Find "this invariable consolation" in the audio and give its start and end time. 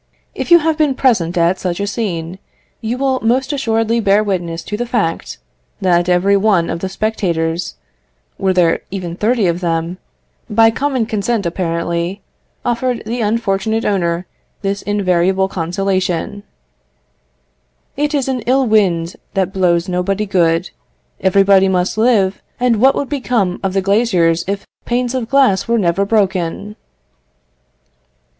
14.63-16.41